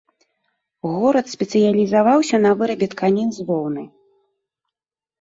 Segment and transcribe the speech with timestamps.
[0.93, 3.89] Горад спецыялізаваўся на вырабе тканін з воўны.